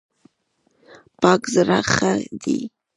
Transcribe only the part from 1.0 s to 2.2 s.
پاک زړه ښه